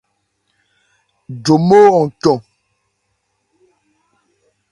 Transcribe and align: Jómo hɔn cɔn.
Jómo 1.43 1.79
hɔn 1.93 2.07
cɔn. 2.21 2.39